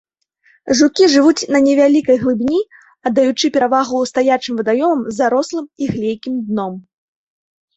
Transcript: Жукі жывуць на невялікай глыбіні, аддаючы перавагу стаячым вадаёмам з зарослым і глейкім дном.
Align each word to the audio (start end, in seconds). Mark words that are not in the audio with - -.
Жукі 0.77 1.03
жывуць 1.15 1.47
на 1.55 1.59
невялікай 1.65 2.17
глыбіні, 2.23 2.61
аддаючы 3.09 3.45
перавагу 3.59 4.01
стаячым 4.13 4.53
вадаёмам 4.63 5.01
з 5.09 5.13
зарослым 5.21 5.65
і 5.85 5.91
глейкім 5.93 6.35
дном. 6.49 6.73